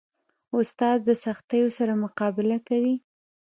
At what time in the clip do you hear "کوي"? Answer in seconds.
2.67-2.95